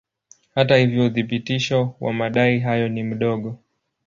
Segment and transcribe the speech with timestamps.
[0.55, 3.59] Hata hivyo uthibitisho wa madai hayo ni mdogo.